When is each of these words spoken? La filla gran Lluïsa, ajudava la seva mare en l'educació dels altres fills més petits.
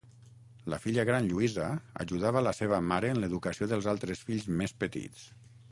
La 0.73 0.77
filla 0.85 1.03
gran 1.09 1.27
Lluïsa, 1.31 1.67
ajudava 2.05 2.43
la 2.47 2.55
seva 2.61 2.81
mare 2.93 3.13
en 3.17 3.21
l'educació 3.25 3.69
dels 3.75 3.91
altres 3.95 4.27
fills 4.31 4.53
més 4.63 4.77
petits. 4.85 5.33